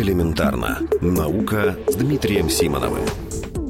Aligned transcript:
Элементарно. 0.00 0.78
Наука 1.02 1.76
с 1.86 1.94
Дмитрием 1.94 2.48
Симоновым. 2.48 3.04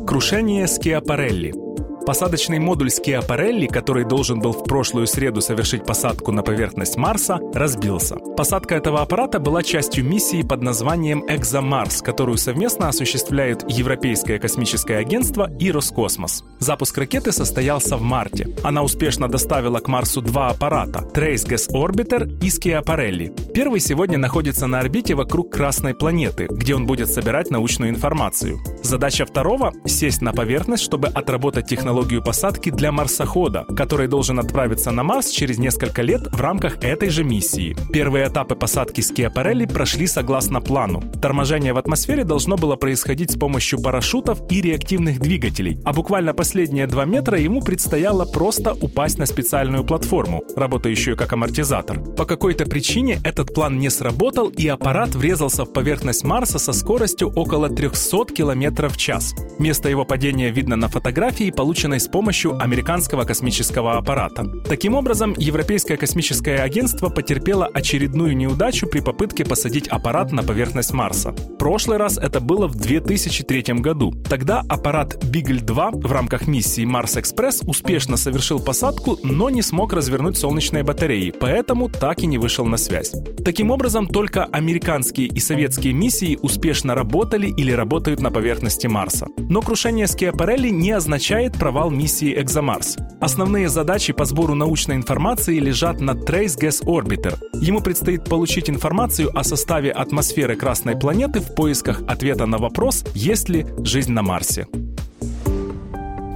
Крушение 0.06 0.68
Скиапарелли– 0.68 1.52
Посадочный 2.10 2.58
модуль 2.58 2.90
Скиапарелли, 2.90 3.68
который 3.68 4.04
должен 4.04 4.40
был 4.40 4.50
в 4.50 4.64
прошлую 4.64 5.06
среду 5.06 5.40
совершить 5.40 5.84
посадку 5.86 6.32
на 6.32 6.42
поверхность 6.42 6.96
Марса, 6.96 7.38
разбился. 7.54 8.16
Посадка 8.36 8.74
этого 8.74 9.00
аппарата 9.00 9.38
была 9.38 9.62
частью 9.62 10.04
миссии 10.04 10.42
под 10.42 10.60
названием 10.60 11.24
«Экзомарс», 11.28 12.02
которую 12.02 12.36
совместно 12.36 12.88
осуществляют 12.88 13.62
Европейское 13.70 14.40
космическое 14.40 14.96
агентство 14.96 15.48
и 15.60 15.70
Роскосмос. 15.70 16.42
Запуск 16.58 16.98
ракеты 16.98 17.30
состоялся 17.30 17.96
в 17.96 18.02
марте. 18.02 18.56
Она 18.64 18.82
успешно 18.82 19.28
доставила 19.28 19.78
к 19.78 19.86
Марсу 19.86 20.20
два 20.20 20.48
аппарата– 20.48 21.08
Trace 21.14 21.46
Gas 21.46 21.70
Orbiter 21.72 22.28
и 22.42 22.50
Скиапарелли. 22.50 23.32
Первый 23.54 23.78
сегодня 23.78 24.18
находится 24.18 24.66
на 24.66 24.80
орбите 24.80 25.14
вокруг 25.14 25.52
Красной 25.52 25.94
планеты, 25.94 26.48
где 26.50 26.74
он 26.74 26.86
будет 26.86 27.08
собирать 27.08 27.52
научную 27.52 27.92
информацию. 27.92 28.58
Задача 28.82 29.26
второго– 29.26 29.72
сесть 29.84 30.22
на 30.22 30.32
поверхность, 30.32 30.82
чтобы 30.82 31.08
отработать 31.08 31.66
технологию 31.66 32.22
посадки 32.22 32.70
для 32.70 32.90
марсохода, 32.92 33.66
который 33.76 34.08
должен 34.08 34.38
отправиться 34.38 34.90
на 34.90 35.02
Марс 35.02 35.28
через 35.30 35.58
несколько 35.58 36.02
лет 36.02 36.22
в 36.32 36.40
рамках 36.40 36.82
этой 36.82 37.10
же 37.10 37.22
миссии. 37.22 37.76
Первые 37.92 38.28
этапы 38.28 38.56
посадки 38.56 39.02
Скиапарелли 39.02 39.66
прошли 39.66 40.06
согласно 40.06 40.60
плану. 40.60 41.02
Торможение 41.20 41.74
в 41.74 41.78
атмосфере 41.78 42.24
должно 42.24 42.56
было 42.56 42.76
происходить 42.76 43.32
с 43.32 43.36
помощью 43.36 43.82
парашютов 43.82 44.40
и 44.50 44.62
реактивных 44.62 45.20
двигателей, 45.20 45.78
а 45.84 45.92
буквально 45.92 46.32
последние 46.32 46.86
два 46.86 47.04
метра 47.04 47.38
ему 47.38 47.60
предстояло 47.60 48.24
просто 48.24 48.72
упасть 48.72 49.18
на 49.18 49.26
специальную 49.26 49.84
платформу, 49.84 50.42
работающую 50.56 51.16
как 51.16 51.32
амортизатор. 51.32 52.00
По 52.16 52.24
какой-то 52.24 52.64
причине 52.64 53.18
этот 53.24 53.54
план 53.54 53.78
не 53.78 53.90
сработал, 53.90 54.48
и 54.48 54.66
аппарат 54.66 55.14
врезался 55.14 55.64
в 55.64 55.72
поверхность 55.72 56.24
Марса 56.24 56.58
со 56.58 56.72
скоростью 56.72 57.28
около 57.28 57.68
300 57.68 58.34
км 58.34 58.69
в 58.70 58.96
час. 58.96 59.34
Место 59.58 59.88
его 59.88 60.04
падения 60.04 60.50
видно 60.50 60.76
на 60.76 60.88
фотографии, 60.88 61.50
полученной 61.50 62.00
с 62.00 62.08
помощью 62.08 62.60
американского 62.60 63.24
космического 63.24 63.98
аппарата. 63.98 64.44
Таким 64.68 64.94
образом, 64.94 65.34
Европейское 65.36 65.96
космическое 65.96 66.58
агентство 66.58 67.08
потерпело 67.08 67.66
очередную 67.66 68.36
неудачу 68.36 68.86
при 68.86 69.00
попытке 69.00 69.44
посадить 69.44 69.88
аппарат 69.88 70.32
на 70.32 70.42
поверхность 70.42 70.92
Марса. 70.92 71.34
В 71.60 71.62
прошлый 71.62 71.98
раз 71.98 72.16
это 72.16 72.40
было 72.40 72.66
в 72.68 72.74
2003 72.74 73.80
году. 73.80 74.14
Тогда 74.30 74.64
аппарат 74.66 75.22
Бигль-2 75.22 76.06
в 76.06 76.10
рамках 76.10 76.46
миссии 76.46 76.86
Марс-Экспресс 76.86 77.60
успешно 77.66 78.16
совершил 78.16 78.60
посадку, 78.60 79.18
но 79.22 79.50
не 79.50 79.60
смог 79.60 79.92
развернуть 79.92 80.38
солнечные 80.38 80.84
батареи, 80.84 81.34
поэтому 81.38 81.90
так 81.90 82.20
и 82.22 82.26
не 82.26 82.38
вышел 82.38 82.64
на 82.64 82.78
связь. 82.78 83.12
Таким 83.44 83.70
образом, 83.70 84.08
только 84.08 84.44
американские 84.44 85.26
и 85.26 85.38
советские 85.38 85.92
миссии 85.92 86.38
успешно 86.40 86.94
работали 86.94 87.48
или 87.48 87.72
работают 87.72 88.20
на 88.20 88.30
поверхности 88.30 88.86
Марса. 88.86 89.26
Но 89.36 89.60
крушение 89.60 90.06
Скиапарелли 90.06 90.70
не 90.70 90.92
означает 90.92 91.58
провал 91.58 91.90
миссии 91.90 92.40
«Экзомарс». 92.40 92.96
Основные 93.20 93.68
задачи 93.68 94.14
по 94.14 94.24
сбору 94.24 94.54
научной 94.54 94.96
информации 94.96 95.58
лежат 95.58 96.00
на 96.00 96.12
Trace 96.12 96.58
Gas 96.58 96.82
Orbiter. 96.86 97.36
Ему 97.60 97.82
предстоит 97.82 98.24
получить 98.24 98.70
информацию 98.70 99.28
о 99.38 99.44
составе 99.44 99.90
атмосферы 99.90 100.56
Красной 100.56 100.96
планеты 100.98 101.42
в 101.50 101.54
поисках 101.54 102.02
ответа 102.06 102.46
на 102.46 102.58
вопрос, 102.58 103.04
есть 103.14 103.48
ли 103.48 103.66
жизнь 103.84 104.12
на 104.12 104.22
Марсе. 104.22 104.66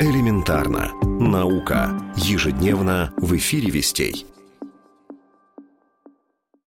Элементарно. 0.01 0.91
Наука. 1.03 1.91
Ежедневно 2.17 3.13
в 3.17 3.37
эфире 3.37 3.71
«Вестей». 3.71 4.27